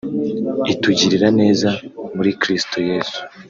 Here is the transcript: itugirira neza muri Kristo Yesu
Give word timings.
itugirira 0.73 1.27
neza 1.39 1.69
muri 2.15 2.29
Kristo 2.41 2.77
Yesu 2.89 3.19